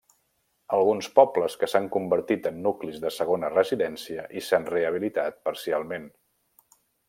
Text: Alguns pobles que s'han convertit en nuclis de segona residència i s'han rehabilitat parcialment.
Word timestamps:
Alguns 0.77 1.09
pobles 1.19 1.57
que 1.63 1.69
s'han 1.73 1.89
convertit 1.97 2.49
en 2.51 2.57
nuclis 2.69 2.99
de 3.05 3.13
segona 3.19 3.53
residència 3.57 4.27
i 4.41 4.43
s'han 4.49 4.69
rehabilitat 4.75 5.39
parcialment. 5.51 6.13